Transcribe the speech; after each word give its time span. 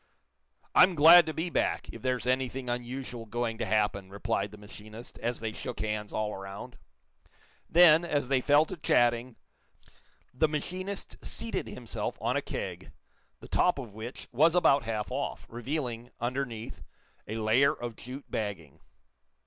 "I'm 0.73 0.95
glad 0.95 1.27
to 1.27 1.31
be 1.35 1.51
back, 1.51 1.87
if 1.91 2.01
there's 2.01 2.25
anything 2.25 2.67
unusual 2.69 3.27
going 3.27 3.59
to 3.59 3.67
happen," 3.67 4.09
replied 4.09 4.49
the 4.49 4.57
machinist, 4.57 5.19
as 5.19 5.41
they 5.41 5.53
shook 5.53 5.81
hands 5.81 6.11
all 6.11 6.33
around. 6.33 6.79
Then, 7.69 8.03
as 8.03 8.27
they 8.27 8.41
fell 8.41 8.65
to 8.65 8.77
chatting, 8.77 9.35
the 10.33 10.47
machinist 10.47 11.23
seated 11.23 11.67
himself 11.67 12.17
on 12.19 12.35
a 12.35 12.41
keg, 12.41 12.91
the 13.41 13.47
top 13.47 13.77
of 13.77 13.93
which 13.93 14.27
was 14.31 14.55
about 14.55 14.85
half 14.85 15.11
off, 15.11 15.45
revealing, 15.47 16.09
underneath, 16.19 16.81
a 17.27 17.35
layer 17.35 17.71
of 17.71 17.95
jute 17.95 18.25
bagging. 18.27 18.79